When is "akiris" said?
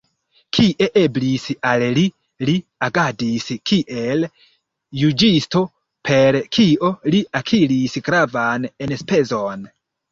7.45-8.01